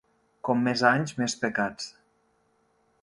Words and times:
Com 0.47 0.63
més 0.67 0.83
anys, 0.93 1.13
més 1.19 1.35
pecats. 1.43 1.93